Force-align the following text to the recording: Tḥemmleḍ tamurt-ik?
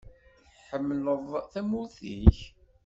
Tḥemmleḍ 0.57 1.27
tamurt-ik? 1.51 2.37